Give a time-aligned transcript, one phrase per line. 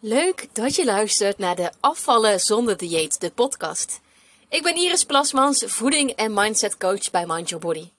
[0.00, 4.00] Leuk dat je luistert naar de Afvallen zonder dieet, de podcast.
[4.48, 7.90] Ik ben Iris Plasmans, voeding- en mindset coach bij Mind Your Body.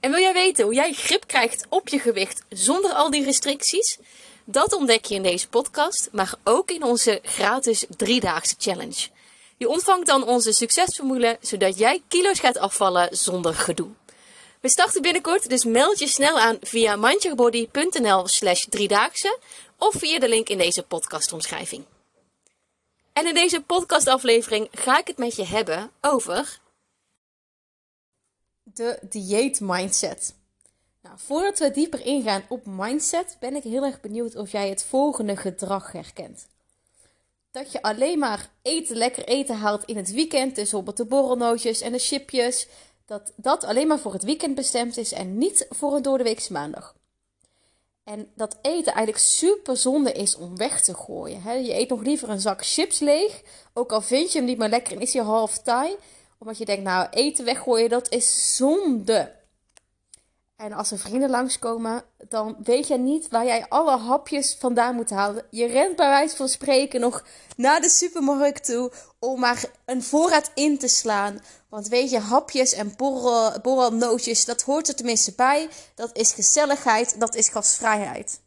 [0.00, 3.98] En wil jij weten hoe jij grip krijgt op je gewicht zonder al die restricties?
[4.44, 9.08] Dat ontdek je in deze podcast, maar ook in onze gratis driedaagse challenge.
[9.56, 13.90] Je ontvangt dan onze succesformule, zodat jij kilo's gaat afvallen zonder gedoe.
[14.62, 19.38] We starten binnenkort, dus meld je snel aan via mindyourbody.nl slash driedaagse
[19.78, 21.84] of via de link in deze podcastomschrijving.
[23.12, 26.60] En in deze podcastaflevering ga ik het met je hebben over
[28.62, 30.34] de dieet mindset.
[31.00, 34.84] Nou, voordat we dieper ingaan op mindset, ben ik heel erg benieuwd of jij het
[34.84, 36.46] volgende gedrag herkent.
[37.50, 41.80] Dat je alleen maar eten, lekker eten haalt in het weekend, dus bijvoorbeeld de borrelnootjes
[41.80, 42.66] en de chipjes,
[43.12, 46.94] dat dat alleen maar voor het weekend bestemd is en niet voor een doordeweekse maandag.
[48.04, 51.64] En dat eten eigenlijk super zonde is om weg te gooien.
[51.64, 53.42] Je eet nog liever een zak chips leeg,
[53.74, 55.96] ook al vind je hem niet meer lekker en is hij half taai.
[56.38, 59.34] Omdat je denkt, nou, eten weggooien, dat is zonde.
[60.62, 65.10] En als er vrienden langskomen, dan weet je niet waar jij alle hapjes vandaan moet
[65.10, 65.44] halen.
[65.50, 67.24] Je rent bij wijze van spreken nog
[67.56, 71.40] naar de supermarkt toe om maar een voorraad in te slaan.
[71.68, 75.68] Want weet je, hapjes en borrel, borrelnootjes, dat hoort er tenminste bij.
[75.94, 78.40] Dat is gezelligheid, dat is gastvrijheid.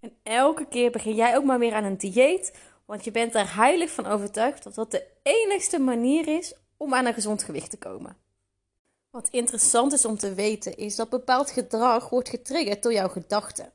[0.00, 2.52] En elke keer begin jij ook maar weer aan een dieet.
[2.84, 7.06] Want je bent er heilig van overtuigd dat dat de enigste manier is om aan
[7.06, 8.23] een gezond gewicht te komen.
[9.14, 13.72] Wat interessant is om te weten, is dat bepaald gedrag wordt getriggerd door jouw gedachten.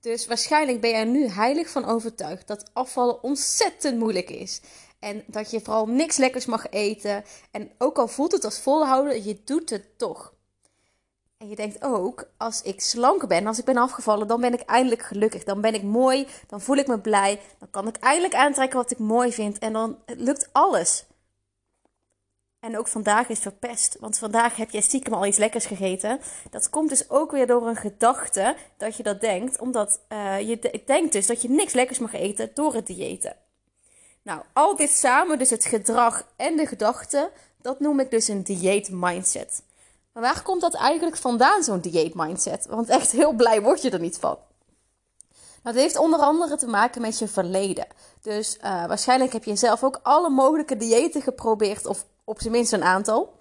[0.00, 4.60] Dus waarschijnlijk ben jij nu heilig van overtuigd dat afvallen ontzettend moeilijk is.
[4.98, 7.24] En dat je vooral niks lekkers mag eten.
[7.50, 10.32] En ook al voelt het als volhouden, je doet het toch.
[11.38, 14.60] En je denkt ook, als ik slank ben, als ik ben afgevallen, dan ben ik
[14.60, 15.44] eindelijk gelukkig.
[15.44, 17.40] Dan ben ik mooi, dan voel ik me blij.
[17.58, 19.58] Dan kan ik eindelijk aantrekken wat ik mooi vind.
[19.58, 21.07] En dan lukt alles.
[22.60, 23.96] En ook vandaag is verpest.
[24.00, 26.20] Want vandaag heb jij stiekem al iets lekkers gegeten.
[26.50, 29.60] Dat komt dus ook weer door een gedachte dat je dat denkt.
[29.60, 33.36] Omdat uh, je denkt dus dat je niks lekkers mag eten door het diëten.
[34.22, 37.30] Nou, al dit samen, dus het gedrag en de gedachte,
[37.62, 39.62] dat noem ik dus een dieet mindset.
[40.12, 42.66] Maar waar komt dat eigenlijk vandaan, zo'n dieet mindset?
[42.66, 44.38] Want echt heel blij word je er niet van.
[45.62, 47.86] Nou, het heeft onder andere te maken met je verleden.
[48.22, 52.72] Dus uh, waarschijnlijk heb je zelf ook alle mogelijke diëten geprobeerd, of op zijn minst
[52.72, 53.36] een aantal.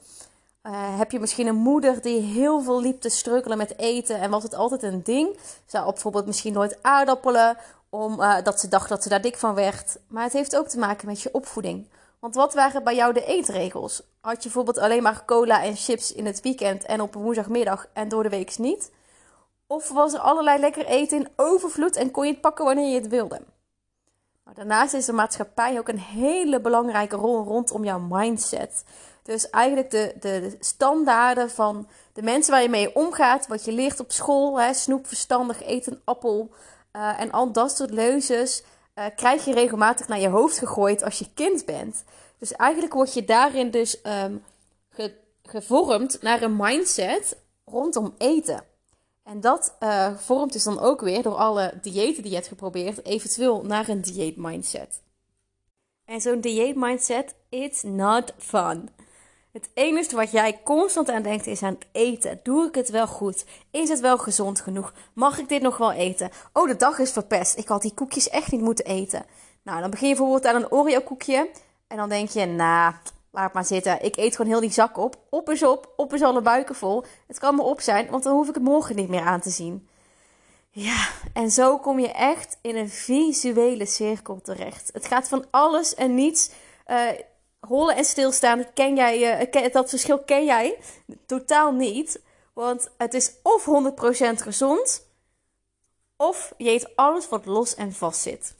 [0.63, 4.29] Uh, heb je misschien een moeder die heel veel liep te strukkelen met eten en
[4.29, 5.39] was het altijd een ding?
[5.71, 7.57] Op bijvoorbeeld misschien nooit aardappelen,
[7.89, 9.97] omdat uh, ze dacht dat ze daar dik van werd.
[10.07, 11.87] Maar het heeft ook te maken met je opvoeding.
[12.19, 14.03] Want wat waren bij jou de eetregels?
[14.21, 17.87] Had je bijvoorbeeld alleen maar cola en chips in het weekend en op een woensdagmiddag
[17.93, 18.91] en door de week niet?
[19.67, 22.99] Of was er allerlei lekker eten in overvloed en kon je het pakken wanneer je
[22.99, 23.41] het wilde?
[24.47, 28.83] Nou, daarnaast is de maatschappij ook een hele belangrijke rol rondom jouw mindset.
[29.23, 33.99] Dus eigenlijk de, de, standaarden van de mensen waar je mee omgaat, wat je leert
[33.99, 36.51] op school, hè, snoep verstandig, eten appel
[36.95, 38.63] uh, en al dat soort leuzes,
[38.95, 42.03] uh, krijg je regelmatig naar je hoofd gegooid als je kind bent.
[42.37, 44.01] Dus eigenlijk word je daarin dus
[44.89, 48.63] ge, gevormd naar een mindset rondom eten.
[49.27, 53.05] En dat uh, vormt dus dan ook weer door alle diëten die je hebt geprobeerd,
[53.05, 55.01] eventueel naar een dieet mindset.
[56.05, 58.89] En zo'n dieet mindset, it's not fun.
[59.51, 62.39] Het enige wat jij constant aan denkt is aan eten.
[62.43, 63.45] Doe ik het wel goed?
[63.71, 64.93] Is het wel gezond genoeg?
[65.13, 66.29] Mag ik dit nog wel eten?
[66.53, 67.57] Oh, de dag is verpest.
[67.57, 69.25] Ik had die koekjes echt niet moeten eten.
[69.63, 71.49] Nou, dan begin je bijvoorbeeld aan een Oreo koekje.
[71.87, 72.93] En dan denk je, nou,
[73.37, 74.03] laat maar zitten.
[74.03, 75.17] Ik eet gewoon heel die zak op.
[75.29, 77.03] Op is op, op is alle buiken vol.
[77.27, 79.49] Het kan me op zijn, want dan hoef ik het morgen niet meer aan te
[79.49, 79.87] zien.
[80.69, 84.89] Ja, en zo kom je echt in een visuele cirkel terecht.
[84.93, 86.49] Het gaat van alles en niets.
[86.87, 87.09] Uh,
[87.59, 90.77] hollen en stilstaan, ken jij, uh, dat verschil ken jij
[91.25, 92.21] totaal niet.
[92.53, 95.07] Want het is of 100% gezond,
[96.15, 98.55] of je eet alles wat los en vast zit.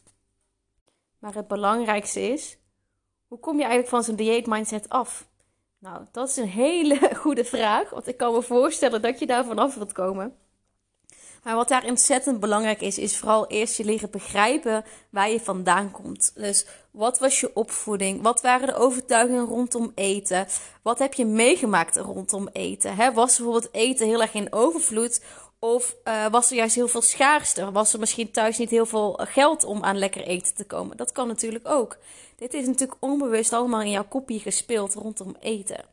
[1.20, 2.58] Maar het belangrijkste is,
[3.28, 5.28] hoe kom je eigenlijk van zo'n dieet mindset af?
[5.80, 9.46] Nou, dat is een hele goede vraag, want ik kan me voorstellen dat je daar
[9.46, 10.36] vanaf wilt komen.
[11.44, 15.92] Maar wat daar ontzettend belangrijk is, is vooral eerst je leren begrijpen waar je vandaan
[15.92, 16.32] komt.
[16.36, 18.22] Dus wat was je opvoeding?
[18.22, 20.48] Wat waren de overtuigingen rondom eten?
[20.82, 23.14] Wat heb je meegemaakt rondom eten?
[23.14, 25.22] Was bijvoorbeeld eten heel erg in overvloed?
[25.68, 27.72] Of uh, was er juist heel veel schaarste?
[27.72, 30.98] Was er misschien thuis niet heel veel geld om aan lekker eten te komen?
[30.98, 31.98] Dat kan natuurlijk ook.
[32.36, 35.86] Dit is natuurlijk onbewust allemaal in jouw kopie gespeeld rondom eten.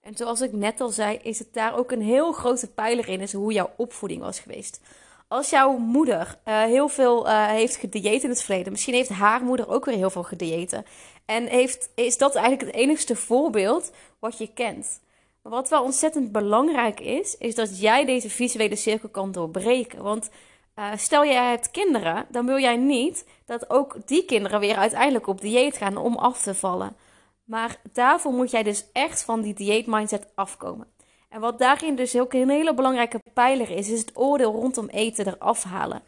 [0.00, 3.20] En zoals ik net al zei, is het daar ook een heel grote pijler in,
[3.20, 4.80] is hoe jouw opvoeding was geweest.
[5.28, 9.42] Als jouw moeder uh, heel veel uh, heeft gedieet in het verleden, misschien heeft haar
[9.42, 10.84] moeder ook weer heel veel gediëten.
[11.24, 15.00] En heeft, is dat eigenlijk het enigste voorbeeld wat je kent.
[15.42, 20.02] Maar wat wel ontzettend belangrijk is, is dat jij deze visuele cirkel kan doorbreken.
[20.02, 20.30] Want
[20.78, 25.26] uh, stel jij hebt kinderen, dan wil jij niet dat ook die kinderen weer uiteindelijk
[25.26, 26.96] op dieet gaan om af te vallen.
[27.44, 30.86] Maar daarvoor moet jij dus echt van die dieetmindset afkomen.
[31.28, 35.26] En wat daarin dus ook een hele belangrijke pijler is, is het oordeel rondom eten
[35.26, 36.02] eraf halen.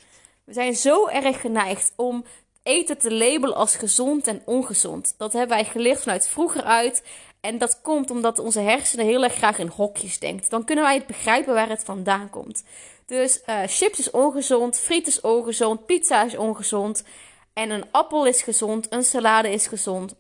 [0.45, 2.25] We zijn zo erg geneigd om
[2.63, 5.15] eten te labelen als gezond en ongezond.
[5.19, 7.03] Dat hebben wij geleerd vanuit vroeger uit.
[7.41, 10.51] En dat komt omdat onze hersenen heel erg graag in hokjes denkt.
[10.51, 12.65] Dan kunnen wij het begrijpen waar het vandaan komt.
[13.07, 17.05] Dus uh, chips is ongezond, friet is ongezond, pizza is ongezond.
[17.53, 20.15] En een appel is gezond, een salade is gezond.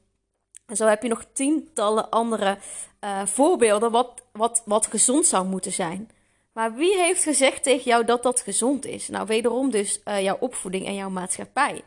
[0.66, 2.58] En zo heb je nog tientallen andere
[3.04, 6.10] uh, voorbeelden wat, wat, wat gezond zou moeten zijn.
[6.52, 9.08] Maar wie heeft gezegd tegen jou dat dat gezond is?
[9.08, 11.82] Nou, wederom dus uh, jouw opvoeding en jouw maatschappij.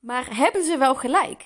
[0.00, 1.44] Maar hebben ze wel gelijk?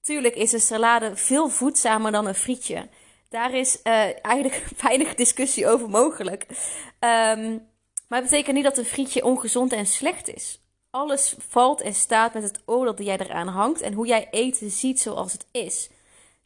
[0.00, 2.88] Tuurlijk is een salade veel voedzamer dan een frietje.
[3.28, 6.46] Daar is uh, eigenlijk weinig discussie over mogelijk.
[7.00, 7.68] Um,
[8.08, 10.60] maar het betekent niet dat een frietje ongezond en slecht is.
[10.90, 14.70] Alles valt en staat met het oordeel dat jij eraan hangt en hoe jij eten
[14.70, 15.90] ziet zoals het is.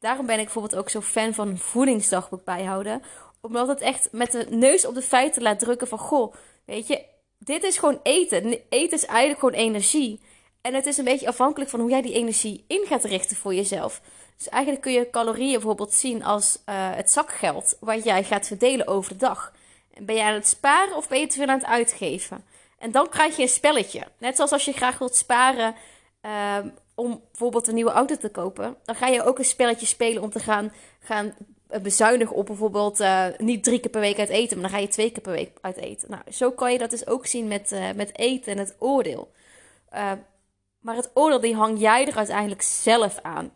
[0.01, 3.03] Daarom ben ik bijvoorbeeld ook zo fan van voedingsdagboek bijhouden.
[3.41, 5.99] Omdat het echt met de neus op de feiten laat drukken van...
[5.99, 6.35] Goh,
[6.65, 7.05] weet je,
[7.39, 8.59] dit is gewoon eten.
[8.69, 10.21] Eten is eigenlijk gewoon energie.
[10.64, 13.55] En het is een beetje afhankelijk van hoe jij die energie in gaat richten voor
[13.55, 14.00] jezelf.
[14.37, 17.76] Dus eigenlijk kun je calorieën bijvoorbeeld zien als uh, het zakgeld...
[17.81, 19.52] wat jij gaat verdelen over de dag.
[19.94, 22.44] En ben je aan het sparen of ben je te veel aan het uitgeven?
[22.78, 24.06] En dan krijg je een spelletje.
[24.19, 25.75] Net zoals als je graag wilt sparen
[26.22, 26.58] uh,
[26.94, 28.76] om bijvoorbeeld een nieuwe auto te kopen.
[28.84, 31.34] Dan ga je ook een spelletje spelen om te gaan, gaan
[31.82, 34.61] bezuinigen op bijvoorbeeld uh, niet drie keer per week uit eten.
[34.61, 36.11] Maar dan ga je twee keer per week uit eten.
[36.11, 39.32] Nou, zo kan je dat dus ook zien met, met eten en het oordeel.
[40.85, 43.53] Maar het oordeel die hang jij er uiteindelijk zelf aan.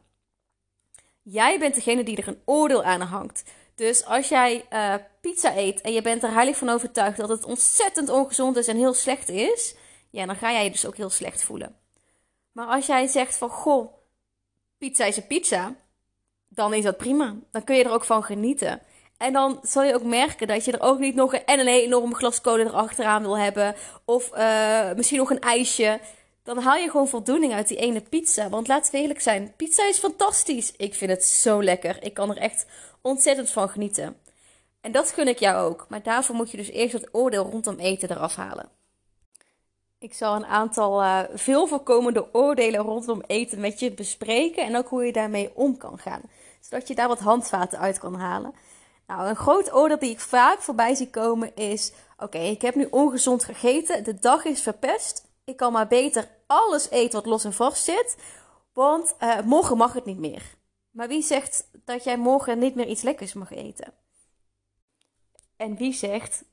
[1.22, 3.44] Jij bent degene die er een oordeel aan hangt.
[3.74, 7.44] Dus als jij uh, pizza eet en je bent er heilig van overtuigd dat het
[7.44, 9.74] ontzettend ongezond is en heel slecht is,
[10.10, 11.76] ja, dan ga jij je dus ook heel slecht voelen.
[12.52, 13.92] Maar als jij zegt van, goh,
[14.78, 15.74] pizza is een pizza,
[16.48, 17.36] dan is dat prima.
[17.50, 18.80] Dan kun je er ook van genieten.
[19.16, 22.14] En dan zal je ook merken dat je er ook niet nog een, en een
[22.14, 23.74] glas cola erachteraan wil hebben.
[24.04, 26.00] Of uh, misschien nog een ijsje.
[26.48, 28.48] Dan haal je gewoon voldoening uit die ene pizza.
[28.48, 30.72] Want laten we eerlijk zijn, pizza is fantastisch.
[30.76, 32.02] Ik vind het zo lekker.
[32.02, 32.66] Ik kan er echt
[33.00, 34.16] ontzettend van genieten.
[34.80, 35.86] En dat gun ik jou ook.
[35.88, 38.68] Maar daarvoor moet je dus eerst het oordeel rondom eten eraf halen.
[39.98, 44.64] Ik zal een aantal uh, veel voorkomende oordelen rondom eten met je bespreken.
[44.64, 46.22] En ook hoe je daarmee om kan gaan.
[46.60, 48.54] Zodat je daar wat handvaten uit kan halen.
[49.06, 52.86] Nou, een groot oordeel die ik vaak voorbij zie komen is: Oké, ik heb nu
[52.90, 54.04] ongezond gegeten.
[54.04, 55.26] De dag is verpest.
[55.44, 58.16] Ik kan maar beter alles eten wat los en vast zit.
[58.72, 60.42] Want uh, morgen mag het niet meer.
[60.90, 63.94] Maar wie zegt dat jij morgen niet meer iets lekkers mag eten?
[65.56, 66.44] En wie zegt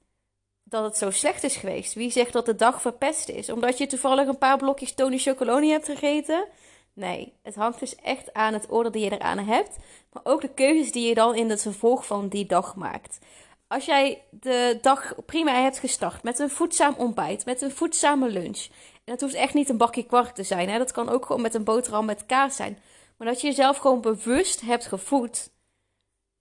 [0.63, 1.93] dat het zo slecht is geweest?
[1.93, 3.49] Wie zegt dat de dag verpest is?
[3.49, 6.47] Omdat je toevallig een paar blokjes Tony Chocoloni hebt gegeten?
[6.93, 9.77] Nee, het hangt dus echt aan het oordeel die je eraan hebt.
[10.11, 13.19] Maar ook de keuzes die je dan in het vervolg van die dag maakt.
[13.67, 18.67] Als jij de dag prima hebt gestart met een voedzaam ontbijt, met een voedzame lunch.
[19.05, 20.69] En dat hoeft echt niet een bakje kwark te zijn.
[20.69, 20.77] Hè?
[20.77, 22.79] Dat kan ook gewoon met een boterham met kaas zijn.
[23.17, 25.49] Maar dat je jezelf gewoon bewust hebt gevoed.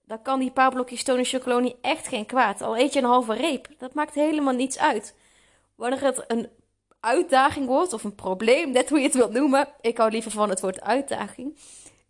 [0.01, 2.61] Dan kan die paar blokjes Tony Chocoloni echt geen kwaad.
[2.61, 3.67] Al eet je een halve reep.
[3.77, 5.15] Dat maakt helemaal niets uit.
[5.75, 6.49] Wanneer het een
[6.99, 9.67] uitdaging wordt, of een probleem, net hoe je het wilt noemen.
[9.81, 11.57] Ik hou liever van het woord uitdaging.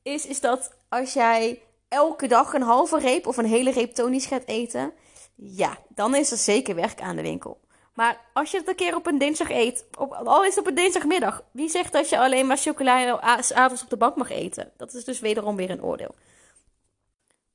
[0.01, 4.25] Is, is dat als jij elke dag een halve reep of een hele reep Tony's
[4.25, 4.93] gaat eten.
[5.35, 7.59] Ja, dan is er zeker werk aan de winkel.
[7.95, 10.67] Maar als je het een keer op een dinsdag eet, op, al is het op
[10.67, 13.21] een dinsdagmiddag, wie zegt dat je alleen maar chocolade
[13.53, 14.71] avonds op de bank mag eten?
[14.77, 16.15] Dat is dus wederom weer een oordeel.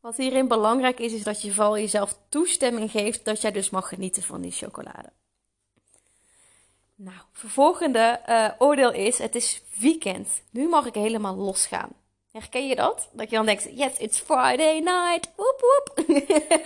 [0.00, 3.88] Wat hierin belangrijk is, is dat je vooral jezelf toestemming geeft dat jij dus mag
[3.88, 5.12] genieten van die chocolade.
[6.94, 10.42] Nou, vervolgende uh, oordeel is: het is weekend.
[10.50, 11.90] Nu mag ik helemaal losgaan.
[12.33, 13.09] Herken je dat?
[13.13, 15.31] Dat je dan denkt, yes, it's Friday night.
[15.37, 16.05] Woep woep.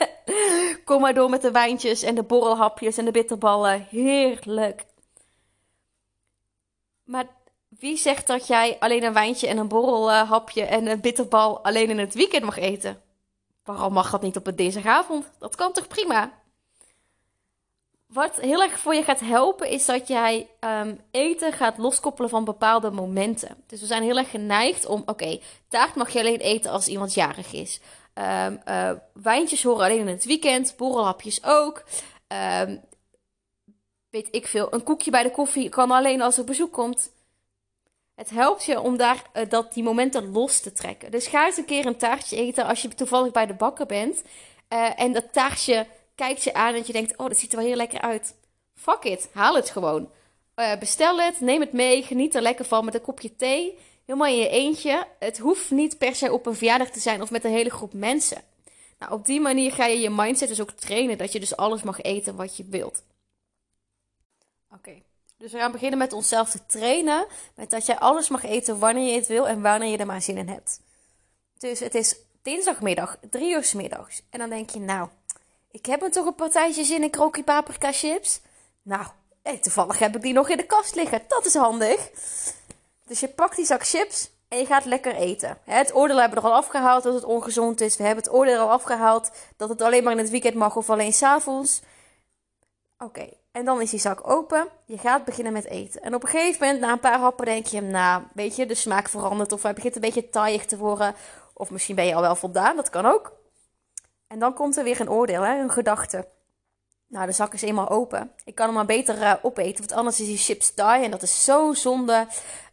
[0.85, 3.87] Kom maar door met de wijntjes en de borrelhapjes en de bitterballen.
[3.90, 4.85] Heerlijk.
[7.04, 7.26] Maar
[7.68, 11.99] wie zegt dat jij alleen een wijntje en een borrelhapje en een bitterbal alleen in
[11.99, 13.02] het weekend mag eten?
[13.64, 15.30] Waarom mag dat niet op een dinsdagavond?
[15.38, 16.42] Dat kan toch prima?
[18.14, 22.44] Wat heel erg voor je gaat helpen, is dat jij um, eten gaat loskoppelen van
[22.44, 23.56] bepaalde momenten.
[23.66, 27.14] Dus we zijn heel erg geneigd om, oké, taart mag je alleen eten als iemand
[27.14, 27.80] jarig is.
[28.14, 28.62] Um,
[29.12, 31.85] wijntjes horen alleen in het weekend, borrelhapjes ook.
[32.62, 32.80] Um,
[34.11, 37.11] weet ik veel, een koekje bij de koffie kan alleen als er bezoek komt.
[38.14, 41.11] Het helpt je om daar uh, dat, die momenten los te trekken.
[41.11, 44.23] Dus ga eens een keer een taartje eten als je toevallig bij de bakker bent.
[44.68, 47.66] Uh, en dat taartje kijkt je aan en je denkt, oh, dat ziet er wel
[47.66, 48.35] heel lekker uit.
[48.75, 50.11] Fuck it, haal het gewoon.
[50.56, 53.78] Uh, bestel het, neem het mee, geniet er lekker van met een kopje thee.
[54.04, 55.06] Helemaal in je eentje.
[55.18, 57.92] Het hoeft niet per se op een verjaardag te zijn of met een hele groep
[57.92, 58.42] mensen.
[58.99, 61.83] Nou, op die manier ga je je mindset dus ook trainen dat je dus alles
[61.83, 63.02] mag eten wat je wilt.
[64.73, 65.02] Oké,
[65.37, 67.26] dus we gaan beginnen met onszelf te trainen.
[67.54, 70.23] Met dat jij alles mag eten wanneer je het wil en wanneer je er maar
[70.23, 70.80] zin in hebt.
[71.59, 74.23] Dus het is dinsdagmiddag, drie uur s middags.
[74.30, 75.09] En dan denk je, nou,
[75.74, 78.40] ik heb me toch een partijtje zin in krokie paprika chips.
[78.82, 79.06] Nou,
[79.60, 81.22] toevallig heb ik die nog in de kast liggen.
[81.28, 82.10] Dat is handig.
[83.06, 85.58] Dus je pakt die zak chips en je gaat lekker eten.
[85.64, 87.96] Het oordeel hebben we er al afgehaald dat het ongezond is.
[87.96, 90.90] We hebben het oordeel al afgehaald dat het alleen maar in het weekend mag of
[90.90, 91.82] alleen s'avonds.
[92.98, 94.68] Oké, en dan is die zak open.
[94.84, 96.02] Je gaat beginnen met eten.
[96.02, 98.74] En op een gegeven moment, na een paar happen, denk je, nou, weet je, de
[98.74, 99.52] smaak verandert.
[99.52, 101.14] Of hij begint een beetje taaiig te worden.
[101.52, 103.32] Of misschien ben je al wel voldaan, dat kan ook.
[104.26, 106.28] En dan komt er weer een oordeel, hè, een gedachte.
[107.14, 108.32] Nou, de zak is eenmaal open.
[108.44, 111.22] Ik kan hem maar beter uh, opeten, want anders is die chips die en dat
[111.22, 112.26] is zo zonde.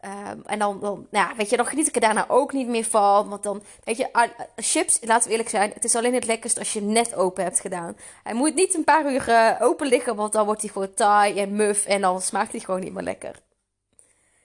[0.06, 2.84] Uh, en dan, dan, nou weet je, dan geniet ik er daarna ook niet meer
[2.84, 3.30] van.
[3.30, 4.22] Want dan, weet je, uh,
[4.56, 7.44] chips, laten we eerlijk zijn, het is alleen het lekkerst als je hem net open
[7.44, 7.98] hebt gedaan.
[8.24, 11.40] Hij moet niet een paar uur eh, open liggen, want dan wordt hij voor taai
[11.40, 13.42] en muf en dan smaakt hij gewoon niet meer lekker.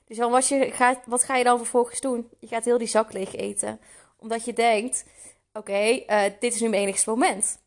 [0.06, 2.30] Dus dan je, wat ga je dan vervolgens doen?
[2.40, 3.80] Je gaat heel die zak leeg eten,
[4.18, 5.04] omdat je denkt,
[5.56, 5.70] oké,
[6.06, 7.58] okay, dit is nu mijn enigste moment.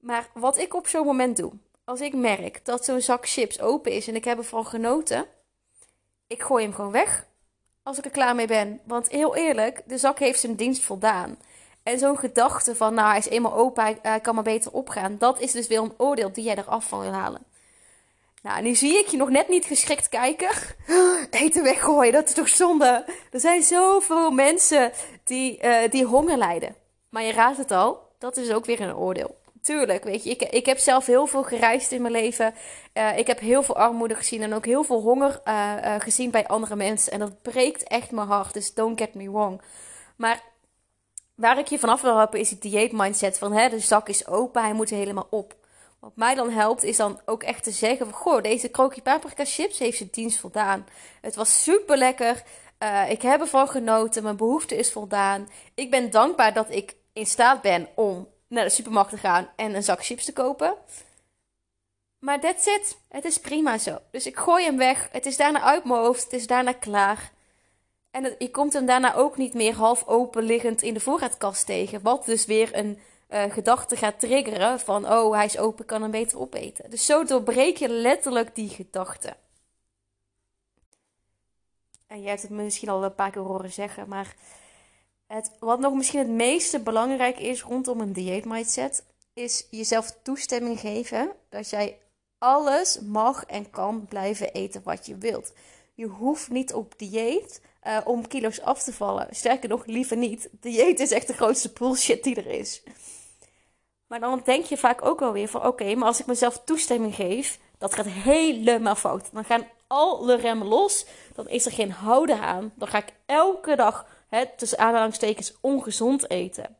[0.00, 1.52] Maar wat ik op zo'n moment doe,
[1.84, 5.26] als ik merk dat zo'n zak chips open is en ik heb ervan genoten,
[6.26, 7.26] ik gooi hem gewoon weg
[7.82, 8.80] als ik er klaar mee ben.
[8.84, 11.38] Want heel eerlijk, de zak heeft zijn dienst voldaan.
[11.82, 15.18] En zo'n gedachte van, nou, hij is eenmaal open, hij, kan maar beter opgaan.
[15.18, 17.44] Dat is dus weer een oordeel die jij eraf van wil halen.
[18.42, 20.50] Nou, nu zie ik je nog net niet geschrikt kijken.
[21.30, 23.04] Eten weggooien, dat is toch zonde?
[23.30, 24.92] Er zijn zoveel mensen
[25.24, 26.76] die, uh, die honger lijden.
[27.08, 30.42] Maar je raadt het al, dat is ook weer een oordeel tuurlijk, weet je, ik,
[30.42, 32.54] ik heb zelf heel veel gereisd in mijn leven.
[32.94, 36.46] Uh, ik heb heel veel armoede gezien en ook heel veel honger uh, gezien bij
[36.46, 37.12] andere mensen.
[37.12, 39.62] En dat breekt echt mijn hart, dus don't get me wrong.
[40.16, 40.42] Maar
[41.34, 44.26] waar ik je vanaf wil helpen is die dieet mindset van hè, de zak is
[44.26, 45.54] open, hij moet helemaal op.
[46.02, 49.44] Wat mij dan helpt is dan ook echt te zeggen van, goh, deze krokie paprika
[49.44, 50.86] chips heeft zijn dienst voldaan.
[51.20, 52.42] Het was super lekker.
[53.08, 54.22] ik heb ervan genoten.
[54.22, 55.48] Mijn behoefte is voldaan.
[55.74, 59.74] Ik ben dankbaar dat ik in staat ben om naar de supermarkt te gaan en
[59.74, 60.74] een zak chips te kopen.
[62.18, 62.98] Maar that's it.
[63.08, 63.98] Het is prima zo.
[64.10, 65.08] Dus ik gooi hem weg.
[65.12, 66.24] Het is daarna uit mijn hoofd.
[66.24, 67.32] Het is daarna klaar.
[68.10, 72.02] En je komt hem daarna ook niet meer half open liggend in de voorraadkast tegen.
[72.02, 72.98] Wat dus weer een
[73.32, 75.12] uh, gedachte gaat triggeren van...
[75.12, 76.90] Oh, hij is open, kan hem beter opeten.
[76.90, 79.36] Dus zo doorbreek je letterlijk die gedachte.
[82.06, 84.34] En jij hebt het misschien al een paar keer horen zeggen, maar
[85.26, 90.80] het, wat nog misschien het meeste belangrijk is rondom een dieet mindset, is jezelf toestemming
[90.80, 91.98] geven dat jij
[92.38, 95.52] alles mag en kan blijven eten wat je wilt.
[95.94, 99.28] Je hoeft niet op dieet uh, om kilo's af te vallen.
[99.30, 100.48] Sterker nog, liever niet.
[100.60, 102.82] Dieet is echt de grootste bullshit die er is.
[104.12, 107.14] Maar dan denk je vaak ook wel weer van oké, maar als ik mezelf toestemming
[107.14, 109.28] geef, dat gaat helemaal fout.
[109.32, 111.06] Dan gaan alle remmen los.
[111.34, 112.72] Dan is er geen houden aan.
[112.74, 116.76] Dan ga ik elke dag het tussen aanhalingstekens ongezond eten.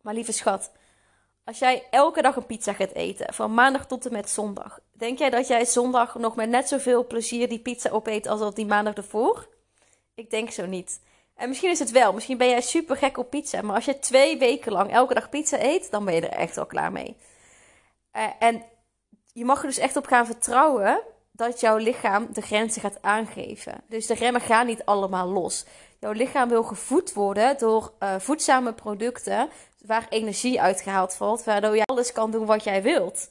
[0.00, 0.72] Maar lieve schat,
[1.44, 5.18] als jij elke dag een pizza gaat eten, van maandag tot en met zondag, denk
[5.18, 8.66] jij dat jij zondag nog met net zoveel plezier die pizza opeet als op die
[8.66, 9.48] maandag ervoor?
[10.14, 11.00] Ik denk zo niet.
[11.40, 13.98] En misschien is het wel, misschien ben jij super gek op pizza, maar als je
[13.98, 17.16] twee weken lang elke dag pizza eet, dan ben je er echt wel klaar mee.
[18.16, 18.62] Uh, en
[19.32, 21.00] je mag er dus echt op gaan vertrouwen
[21.32, 23.82] dat jouw lichaam de grenzen gaat aangeven.
[23.88, 25.64] Dus de remmen gaan niet allemaal los.
[26.00, 29.48] Jouw lichaam wil gevoed worden door uh, voedzame producten
[29.86, 33.30] waar energie uitgehaald valt, waardoor je alles kan doen wat jij wilt.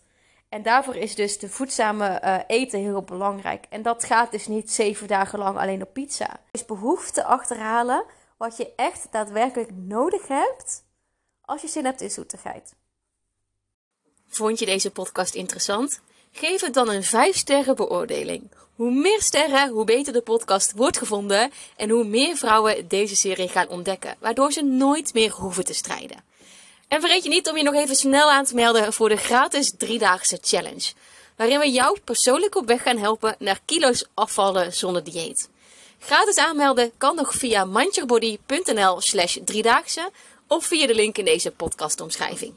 [0.50, 3.66] En daarvoor is dus de voedzame uh, eten heel belangrijk.
[3.70, 6.40] En dat gaat dus niet zeven dagen lang alleen op pizza.
[6.52, 8.04] Dus behoefte achterhalen
[8.38, 10.84] wat je echt daadwerkelijk nodig hebt
[11.42, 12.74] als je zin hebt in zoetigheid.
[14.28, 16.02] Vond je deze podcast interessant?
[16.32, 18.52] Geef het dan een 5 sterren beoordeling.
[18.76, 23.48] Hoe meer sterren, hoe beter de podcast wordt gevonden en hoe meer vrouwen deze serie
[23.48, 26.24] gaan ontdekken, waardoor ze nooit meer hoeven te strijden.
[26.90, 29.74] En vergeet je niet om je nog even snel aan te melden voor de gratis
[29.78, 30.94] driedaagse challenge,
[31.36, 35.50] waarin we jou persoonlijk op weg gaan helpen naar kilo's afvallen zonder dieet.
[36.00, 40.12] Gratis aanmelden kan nog via mindyourbody.nl slash driedaagse
[40.48, 42.54] of via de link in deze podcastomschrijving.